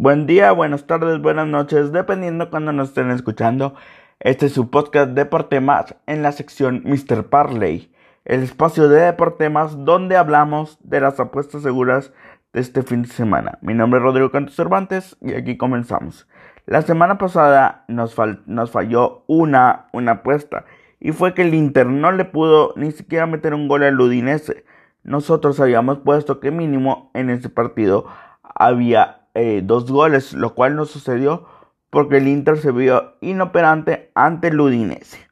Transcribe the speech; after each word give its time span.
Buen 0.00 0.28
día, 0.28 0.52
buenas 0.52 0.86
tardes, 0.86 1.20
buenas 1.20 1.48
noches, 1.48 1.90
dependiendo 1.90 2.50
cuando 2.50 2.72
nos 2.72 2.90
estén 2.90 3.10
escuchando. 3.10 3.74
Este 4.20 4.46
es 4.46 4.52
su 4.52 4.70
podcast 4.70 5.10
Deporte 5.10 5.58
Más 5.58 5.96
en 6.06 6.22
la 6.22 6.30
sección 6.30 6.84
Mr. 6.84 7.24
Parley, 7.24 7.92
el 8.24 8.44
espacio 8.44 8.88
de 8.88 9.00
Deporte 9.00 9.50
Más 9.50 9.84
donde 9.84 10.16
hablamos 10.16 10.78
de 10.84 11.00
las 11.00 11.18
apuestas 11.18 11.64
seguras 11.64 12.12
de 12.52 12.60
este 12.60 12.84
fin 12.84 13.02
de 13.02 13.08
semana. 13.08 13.58
Mi 13.60 13.74
nombre 13.74 13.98
es 13.98 14.04
Rodrigo 14.04 14.30
Cantos 14.30 14.54
Cervantes 14.54 15.16
y 15.20 15.34
aquí 15.34 15.56
comenzamos. 15.56 16.28
La 16.64 16.82
semana 16.82 17.18
pasada 17.18 17.84
nos, 17.88 18.14
falló 18.14 19.24
una, 19.26 19.86
una 19.92 20.12
apuesta 20.12 20.64
y 21.00 21.10
fue 21.10 21.34
que 21.34 21.42
el 21.42 21.54
Inter 21.54 21.88
no 21.88 22.12
le 22.12 22.24
pudo 22.24 22.72
ni 22.76 22.92
siquiera 22.92 23.26
meter 23.26 23.52
un 23.52 23.66
gol 23.66 23.82
al 23.82 24.00
Udinese. 24.00 24.64
Nosotros 25.02 25.58
habíamos 25.58 25.98
puesto 25.98 26.38
que 26.38 26.52
mínimo 26.52 27.10
en 27.14 27.30
ese 27.30 27.48
partido 27.48 28.06
había 28.44 29.17
eh, 29.38 29.62
dos 29.62 29.88
goles, 29.88 30.32
lo 30.32 30.54
cual 30.56 30.74
no 30.74 30.84
sucedió 30.84 31.46
porque 31.90 32.16
el 32.16 32.26
Inter 32.26 32.58
se 32.58 32.72
vio 32.72 33.14
inoperante 33.20 34.10
ante 34.16 34.48
el 34.48 34.60
Udinese. 34.60 35.28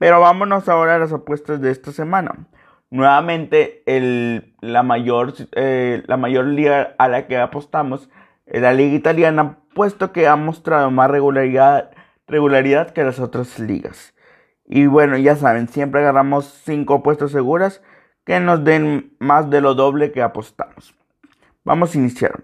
Pero 0.00 0.20
vámonos 0.20 0.68
ahora 0.68 0.96
a 0.96 0.98
las 0.98 1.12
apuestas 1.12 1.60
de 1.60 1.70
esta 1.70 1.92
semana. 1.92 2.48
Nuevamente, 2.90 3.84
el, 3.86 4.56
la, 4.60 4.82
mayor, 4.82 5.34
eh, 5.52 6.02
la 6.08 6.16
mayor 6.16 6.46
liga 6.46 6.96
a 6.98 7.06
la 7.06 7.28
que 7.28 7.38
apostamos 7.38 8.10
es 8.46 8.60
la 8.60 8.72
liga 8.72 8.96
italiana, 8.96 9.58
puesto 9.74 10.10
que 10.10 10.26
ha 10.26 10.34
mostrado 10.34 10.90
más 10.90 11.08
regularidad, 11.08 11.92
regularidad 12.26 12.90
que 12.90 13.04
las 13.04 13.20
otras 13.20 13.60
ligas. 13.60 14.12
Y 14.64 14.86
bueno, 14.86 15.16
ya 15.16 15.36
saben, 15.36 15.68
siempre 15.68 16.00
agarramos 16.00 16.46
5 16.64 16.94
apuestas 16.94 17.30
seguras 17.30 17.80
que 18.24 18.40
nos 18.40 18.64
den 18.64 19.14
más 19.20 19.50
de 19.50 19.60
lo 19.60 19.74
doble 19.74 20.10
que 20.10 20.22
apostamos. 20.22 20.96
Vamos 21.64 21.94
a 21.94 21.98
iniciar. 21.98 22.42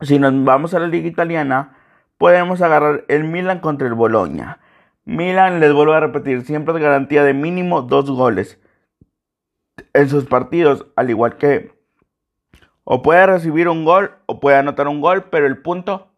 Si 0.00 0.18
nos 0.18 0.44
vamos 0.44 0.74
a 0.74 0.78
la 0.78 0.86
liga 0.86 1.08
italiana, 1.08 1.76
podemos 2.18 2.62
agarrar 2.62 3.04
el 3.08 3.24
Milan 3.24 3.60
contra 3.60 3.88
el 3.88 3.94
Bologna. 3.94 4.60
Milan, 5.04 5.60
les 5.60 5.72
vuelvo 5.72 5.94
a 5.94 6.00
repetir, 6.00 6.42
siempre 6.44 6.74
es 6.74 6.80
garantía 6.80 7.24
de 7.24 7.34
mínimo 7.34 7.82
dos 7.82 8.10
goles 8.10 8.60
en 9.94 10.08
sus 10.08 10.26
partidos, 10.26 10.86
al 10.96 11.10
igual 11.10 11.36
que 11.36 11.78
o 12.90 13.02
puede 13.02 13.26
recibir 13.26 13.68
un 13.68 13.84
gol 13.84 14.12
o 14.24 14.40
puede 14.40 14.56
anotar 14.56 14.88
un 14.88 15.02
gol, 15.02 15.24
pero 15.24 15.46
el 15.46 15.58
punto 15.58 16.08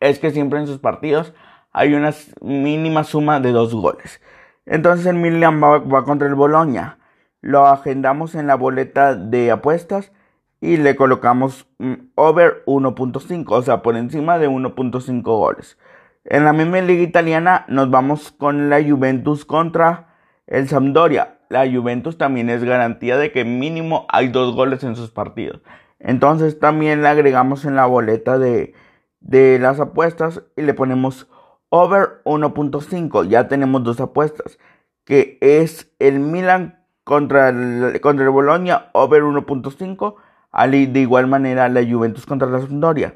es 0.00 0.18
que 0.18 0.30
siempre 0.30 0.58
en 0.58 0.66
sus 0.66 0.78
partidos 0.78 1.34
hay 1.72 1.92
una 1.92 2.14
mínima 2.40 3.04
suma 3.04 3.40
de 3.40 3.52
dos 3.52 3.74
goles. 3.74 4.22
Entonces 4.64 5.04
el 5.04 5.16
Milan 5.16 5.62
va, 5.62 6.04
contra 6.04 6.28
el 6.28 6.34
Bologna. 6.34 6.98
Lo 7.42 7.66
agendamos 7.66 8.34
en 8.34 8.46
la 8.46 8.54
boleta 8.54 9.14
de 9.14 9.50
apuestas 9.50 10.12
y 10.60 10.76
le 10.76 10.96
colocamos 10.96 11.66
mm, 11.78 11.94
over 12.14 12.62
1.5, 12.66 13.44
o 13.48 13.62
sea, 13.62 13.82
por 13.82 13.96
encima 13.96 14.38
de 14.38 14.48
1.5 14.48 15.22
goles. 15.22 15.78
En 16.24 16.44
la 16.44 16.52
misma 16.52 16.80
liga 16.80 17.02
italiana 17.02 17.64
nos 17.68 17.90
vamos 17.90 18.32
con 18.32 18.68
la 18.68 18.82
Juventus 18.82 19.44
contra 19.44 20.16
el 20.46 20.68
Sampdoria. 20.68 21.38
La 21.48 21.70
Juventus 21.70 22.18
también 22.18 22.50
es 22.50 22.64
garantía 22.64 23.16
de 23.16 23.30
que 23.30 23.44
mínimo 23.44 24.06
hay 24.08 24.28
dos 24.28 24.54
goles 24.54 24.82
en 24.82 24.96
sus 24.96 25.10
partidos. 25.10 25.60
Entonces 26.00 26.58
también 26.58 27.02
le 27.02 27.08
agregamos 27.08 27.64
en 27.64 27.76
la 27.76 27.86
boleta 27.86 28.38
de, 28.38 28.74
de 29.20 29.58
las 29.60 29.78
apuestas 29.78 30.42
y 30.56 30.62
le 30.62 30.74
ponemos 30.74 31.28
over 31.68 32.22
1.5. 32.24 33.28
Ya 33.28 33.48
tenemos 33.48 33.84
dos 33.84 34.00
apuestas, 34.00 34.58
que 35.04 35.38
es 35.40 35.92
el 36.00 36.18
Milan 36.18 36.84
contra 37.04 37.52
contra 38.00 38.24
el 38.24 38.30
Bologna, 38.30 38.90
over 38.92 39.22
1.5. 39.22 40.16
De 40.52 41.00
igual 41.00 41.26
manera 41.26 41.68
la 41.68 41.84
Juventus 41.84 42.26
contra 42.26 42.48
la 42.48 42.60
Sampdoria. 42.60 43.14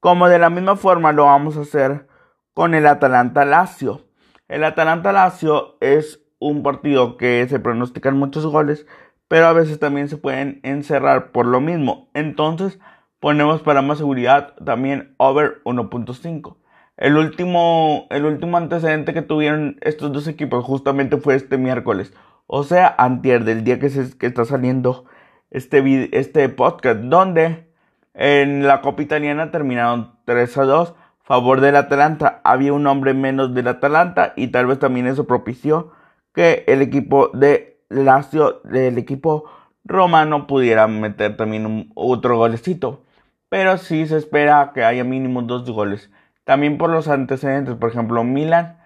Como 0.00 0.28
de 0.28 0.38
la 0.38 0.50
misma 0.50 0.76
forma 0.76 1.12
lo 1.12 1.24
vamos 1.24 1.56
a 1.56 1.62
hacer 1.62 2.06
con 2.54 2.74
el 2.74 2.86
Atalanta 2.86 3.44
Lazio. 3.44 4.02
El 4.48 4.64
Atalanta 4.64 5.12
Lazio 5.12 5.76
es 5.80 6.20
un 6.38 6.62
partido 6.62 7.16
que 7.16 7.46
se 7.48 7.60
pronostican 7.60 8.18
muchos 8.18 8.44
goles, 8.44 8.86
pero 9.28 9.46
a 9.46 9.52
veces 9.52 9.78
también 9.78 10.08
se 10.08 10.18
pueden 10.18 10.60
encerrar 10.62 11.32
por 11.32 11.46
lo 11.46 11.60
mismo. 11.60 12.10
Entonces 12.14 12.78
ponemos 13.20 13.62
para 13.62 13.80
más 13.80 13.98
seguridad 13.98 14.54
también 14.64 15.14
over 15.16 15.62
1.5. 15.64 16.56
El 16.96 17.16
último, 17.16 18.06
el 18.10 18.26
último 18.26 18.58
antecedente 18.58 19.14
que 19.14 19.22
tuvieron 19.22 19.78
estos 19.80 20.12
dos 20.12 20.28
equipos 20.28 20.64
justamente 20.64 21.16
fue 21.16 21.36
este 21.36 21.56
miércoles. 21.56 22.12
O 22.46 22.64
sea, 22.64 22.94
antier 22.98 23.44
del 23.44 23.64
día 23.64 23.78
que, 23.78 23.88
que 24.18 24.26
está 24.26 24.44
saliendo 24.44 25.06
este, 25.52 26.18
este 26.18 26.48
podcast. 26.48 27.00
Donde 27.00 27.68
en 28.14 28.66
la 28.66 28.80
Copa 28.80 29.02
Italiana 29.02 29.50
terminaron 29.50 30.16
3 30.24 30.58
a 30.58 30.64
2. 30.64 30.94
Favor 31.22 31.60
del 31.60 31.76
Atalanta. 31.76 32.40
Había 32.42 32.72
un 32.72 32.86
hombre 32.86 33.14
menos 33.14 33.54
del 33.54 33.68
Atalanta. 33.68 34.32
Y 34.36 34.48
tal 34.48 34.66
vez 34.66 34.80
también 34.80 35.06
eso 35.06 35.26
propició 35.26 35.92
que 36.34 36.64
el 36.66 36.82
equipo 36.82 37.28
de 37.28 37.78
Lazio, 37.88 38.60
del 38.64 38.98
equipo 38.98 39.44
romano, 39.84 40.46
pudiera 40.46 40.88
meter 40.88 41.36
también 41.36 41.92
otro 41.94 42.36
golecito. 42.36 43.04
Pero 43.48 43.78
sí 43.78 44.06
se 44.06 44.16
espera 44.16 44.72
que 44.74 44.82
haya 44.82 45.04
mínimo 45.04 45.42
dos 45.42 45.70
goles. 45.70 46.10
También 46.44 46.78
por 46.78 46.90
los 46.90 47.08
antecedentes, 47.08 47.76
por 47.76 47.90
ejemplo, 47.90 48.24
Milan, 48.24 48.78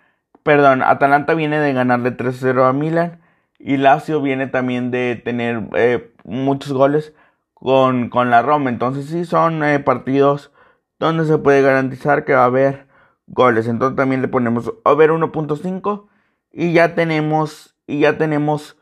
perdón, 0.43 0.83
Atalanta 0.83 1.35
viene 1.35 1.59
de 1.59 1.73
ganarle 1.73 2.17
3-0 2.17 2.69
a 2.69 2.73
Milan 2.73 3.21
y 3.59 3.79
Lazio 3.79 4.21
viene 4.21 4.47
también 4.47 4.91
de 4.91 5.21
tener 5.25 5.63
eh, 5.77 6.13
muchos 6.27 6.73
goles 6.73 7.15
con, 7.55 8.11
con, 8.11 8.31
la 8.31 8.43
Roma. 8.43 8.71
Entonces 8.71 9.07
sí 9.07 9.25
son 9.25 9.65
eh, 9.65 9.79
partidos 9.81 10.53
donde 10.99 11.25
se 11.25 11.39
puede 11.39 11.63
garantizar 11.63 12.25
que 12.25 12.35
va 12.35 12.43
a 12.43 12.47
haber 12.47 12.87
goles. 13.27 13.69
Entonces 13.69 13.97
también 13.97 14.23
le 14.23 14.29
ponemos 14.29 14.73
over 14.85 15.11
1.5 15.11 16.07
y 16.53 16.73
ya 16.73 16.95
tenemos 16.95 17.75
y 17.87 18.01
ya 18.01 18.19
tenemos 18.19 18.77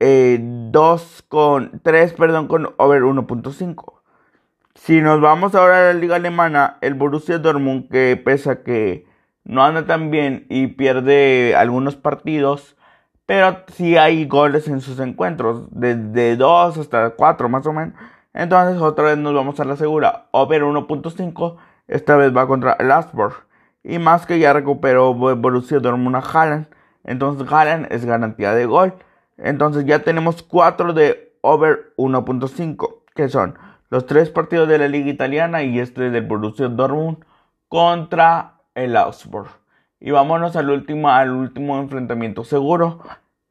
eh, 0.00 0.38
2 0.40 1.24
con 1.28 1.80
3, 1.82 2.14
perdón, 2.14 2.48
con 2.48 2.74
over 2.78 3.02
1.5. 3.02 4.00
Si 4.74 5.00
nos 5.00 5.20
vamos 5.20 5.54
ahora 5.54 5.90
a 5.90 5.92
la 5.92 6.00
liga 6.00 6.16
alemana, 6.16 6.78
el 6.80 6.94
Borussia 6.94 7.38
Dortmund, 7.38 7.90
que 7.90 8.16
pesa 8.16 8.62
que 8.62 9.06
no 9.44 9.62
anda 9.62 9.84
tan 9.84 10.10
bien 10.10 10.46
y 10.48 10.68
pierde 10.68 11.54
algunos 11.56 11.96
partidos, 11.96 12.76
pero 13.30 13.58
sí 13.74 13.96
hay 13.96 14.26
goles 14.26 14.66
en 14.66 14.80
sus 14.80 14.98
encuentros, 14.98 15.68
desde 15.70 16.34
2 16.34 16.78
hasta 16.78 17.10
4 17.10 17.48
más 17.48 17.64
o 17.64 17.72
menos. 17.72 17.94
Entonces 18.34 18.82
otra 18.82 19.04
vez 19.04 19.18
nos 19.18 19.32
vamos 19.32 19.60
a 19.60 19.64
la 19.64 19.76
segura, 19.76 20.26
over 20.32 20.64
1.5, 20.64 21.56
esta 21.86 22.16
vez 22.16 22.36
va 22.36 22.48
contra 22.48 22.72
el 22.80 22.90
Asborg. 22.90 23.34
Y 23.84 24.00
más 24.00 24.26
que 24.26 24.40
ya 24.40 24.52
recuperó 24.52 25.14
Borussia 25.14 25.78
Dortmund 25.78 26.16
a 26.16 26.18
Haaland, 26.18 26.66
entonces 27.04 27.46
Haaland 27.48 27.86
es 27.92 28.04
garantía 28.04 28.52
de 28.52 28.66
gol. 28.66 28.94
Entonces 29.38 29.84
ya 29.84 30.00
tenemos 30.00 30.42
4 30.42 30.92
de 30.92 31.32
over 31.42 31.92
1.5, 31.98 32.96
que 33.14 33.28
son 33.28 33.56
los 33.90 34.06
tres 34.06 34.28
partidos 34.30 34.68
de 34.68 34.78
la 34.78 34.88
liga 34.88 35.08
italiana 35.08 35.62
y 35.62 35.78
este 35.78 36.10
del 36.10 36.26
Borussia 36.26 36.66
Dortmund 36.66 37.18
contra 37.68 38.54
el 38.74 38.96
Augsburg. 38.96 39.50
Y 40.00 40.10
vámonos 40.10 40.56
al 40.56 40.70
último, 40.70 41.10
al 41.10 41.30
último 41.30 41.78
enfrentamiento 41.78 42.44
seguro, 42.44 43.00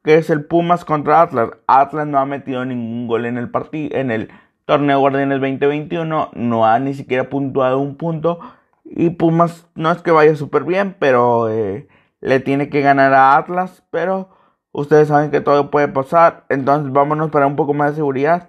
que 0.02 0.16
es 0.16 0.30
el 0.30 0.44
Pumas 0.44 0.84
contra 0.84 1.22
Atlas. 1.22 1.50
Atlas 1.66 2.06
no 2.06 2.18
ha 2.18 2.26
metido 2.26 2.64
ningún 2.64 3.06
gol 3.06 3.26
en 3.26 3.38
el 3.38 3.50
partido, 3.50 3.96
en 3.96 4.10
el 4.10 4.30
torneo 4.64 5.00
Guardianes 5.00 5.40
2021, 5.40 6.30
no 6.34 6.66
ha 6.66 6.78
ni 6.78 6.94
siquiera 6.94 7.28
puntuado 7.28 7.78
un 7.78 7.96
punto. 7.96 8.40
Y 8.84 9.10
Pumas 9.10 9.68
no 9.74 9.90
es 9.92 10.02
que 10.02 10.10
vaya 10.10 10.34
súper 10.36 10.64
bien, 10.64 10.96
pero 10.98 11.48
eh, 11.48 11.88
le 12.20 12.40
tiene 12.40 12.68
que 12.68 12.80
ganar 12.80 13.14
a 13.14 13.36
Atlas. 13.36 13.84
Pero 13.90 14.30
ustedes 14.72 15.08
saben 15.08 15.30
que 15.30 15.40
todo 15.40 15.70
puede 15.70 15.88
pasar. 15.88 16.44
Entonces 16.48 16.92
vámonos 16.92 17.30
para 17.30 17.46
un 17.46 17.56
poco 17.56 17.74
más 17.74 17.90
de 17.90 17.96
seguridad 17.96 18.48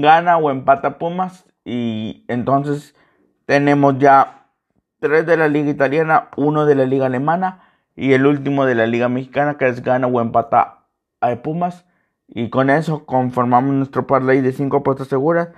gana 0.00 0.38
o 0.38 0.50
empata 0.50 0.98
Pumas 0.98 1.44
y 1.64 2.24
entonces 2.28 2.94
tenemos 3.44 3.98
ya 3.98 4.41
tres 5.02 5.26
de 5.26 5.36
la 5.36 5.48
liga 5.48 5.68
italiana, 5.68 6.28
uno 6.36 6.64
de 6.64 6.76
la 6.76 6.86
liga 6.86 7.06
alemana 7.06 7.60
y 7.96 8.12
el 8.12 8.24
último 8.24 8.64
de 8.66 8.76
la 8.76 8.86
liga 8.86 9.08
mexicana 9.08 9.58
que 9.58 9.66
es 9.66 9.82
gana 9.82 10.06
o 10.06 10.20
empata 10.20 10.84
a 11.20 11.34
Pumas. 11.42 11.84
Y 12.28 12.50
con 12.50 12.70
eso 12.70 13.04
conformamos 13.04 13.74
nuestro 13.74 14.06
parlay 14.06 14.40
de 14.40 14.52
cinco 14.52 14.78
apuestas 14.78 15.08
seguras 15.08 15.48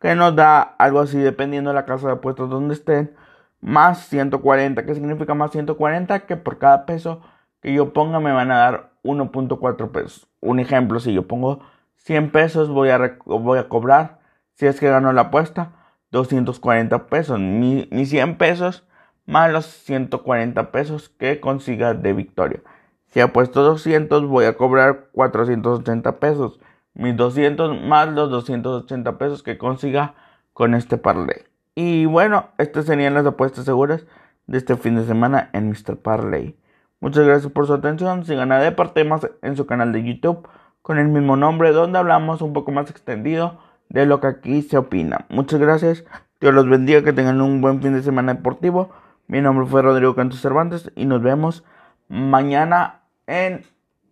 que 0.00 0.14
nos 0.14 0.34
da 0.34 0.62
algo 0.62 1.00
así 1.00 1.18
dependiendo 1.18 1.70
de 1.70 1.74
la 1.74 1.84
casa 1.84 2.06
de 2.06 2.14
apuestas 2.14 2.48
donde 2.48 2.74
estén 2.74 3.14
más 3.60 4.06
140 4.08 4.84
¿Qué 4.84 4.94
significa 4.94 5.34
más 5.34 5.52
140 5.52 6.20
que 6.20 6.36
por 6.36 6.58
cada 6.58 6.86
peso 6.86 7.20
que 7.60 7.74
yo 7.74 7.92
ponga 7.92 8.20
me 8.20 8.32
van 8.32 8.50
a 8.50 8.56
dar 8.56 8.90
1.4 9.04 9.90
pesos. 9.90 10.26
Un 10.40 10.60
ejemplo 10.60 10.98
si 10.98 11.12
yo 11.12 11.28
pongo 11.28 11.60
100 11.96 12.32
pesos 12.32 12.70
voy 12.70 12.88
a, 12.88 13.18
voy 13.26 13.58
a 13.58 13.68
cobrar, 13.68 14.18
si 14.54 14.66
es 14.66 14.80
que 14.80 14.88
gano 14.88 15.12
la 15.12 15.22
apuesta, 15.22 15.72
240 16.10 17.06
pesos. 17.06 17.38
Mis 17.38 18.08
100 18.08 18.38
pesos 18.38 18.86
más 19.26 19.52
los 19.52 19.66
140 19.66 20.70
pesos 20.70 21.08
que 21.08 21.40
consiga 21.40 21.94
de 21.94 22.12
victoria. 22.12 22.60
Si 23.08 23.20
apuesto 23.20 23.62
200 23.62 24.26
voy 24.26 24.44
a 24.46 24.56
cobrar 24.56 25.08
480 25.12 26.18
pesos. 26.18 26.60
Mis 26.94 27.16
200 27.16 27.82
más 27.82 28.08
los 28.12 28.30
280 28.30 29.18
pesos 29.18 29.42
que 29.42 29.58
consiga 29.58 30.14
con 30.52 30.74
este 30.74 30.98
parlay. 30.98 31.42
Y 31.74 32.06
bueno, 32.06 32.50
estas 32.58 32.86
serían 32.86 33.14
las 33.14 33.26
apuestas 33.26 33.64
seguras 33.64 34.06
de 34.46 34.58
este 34.58 34.76
fin 34.76 34.96
de 34.96 35.04
semana 35.04 35.50
en 35.52 35.68
Mr. 35.68 35.96
Parley. 35.96 36.56
Muchas 37.00 37.26
gracias 37.26 37.52
por 37.52 37.66
su 37.66 37.74
atención. 37.74 38.24
Sigan 38.24 38.52
a 38.52 38.60
Deportemas 38.60 39.28
en 39.42 39.56
su 39.56 39.66
canal 39.66 39.92
de 39.92 40.04
YouTube 40.04 40.48
con 40.82 40.98
el 40.98 41.08
mismo 41.08 41.36
nombre, 41.36 41.72
donde 41.72 41.98
hablamos 41.98 42.42
un 42.42 42.52
poco 42.52 42.70
más 42.70 42.90
extendido 42.90 43.58
de 43.88 44.06
lo 44.06 44.20
que 44.20 44.26
aquí 44.26 44.62
se 44.62 44.76
opina. 44.76 45.26
Muchas 45.28 45.60
gracias. 45.60 46.04
Dios 46.40 46.54
los 46.54 46.68
bendiga, 46.68 47.02
que 47.02 47.12
tengan 47.12 47.40
un 47.40 47.60
buen 47.60 47.82
fin 47.82 47.94
de 47.94 48.02
semana 48.02 48.34
deportivo. 48.34 48.90
Mi 49.26 49.40
nombre 49.40 49.66
fue 49.66 49.82
Rodrigo 49.82 50.14
Cantos 50.14 50.40
Cervantes 50.40 50.92
y 50.96 51.06
nos 51.06 51.22
vemos 51.22 51.64
mañana 52.08 53.02
en 53.26 53.64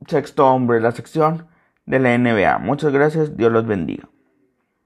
Sexto 0.07 0.47
Hombre, 0.47 0.81
la 0.81 0.93
sección 0.93 1.47
de 1.87 1.99
la 1.99 2.17
NBA. 2.17 2.59
Muchas 2.59 2.93
gracias, 2.93 3.37
Dios 3.37 3.53
los 3.53 3.67
bendiga. 3.67 4.09